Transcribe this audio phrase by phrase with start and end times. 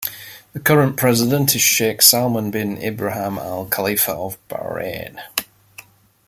[0.53, 5.19] The current president is Sheikh Salman Bin Ibrahim Al-Khalifa of Bahrain.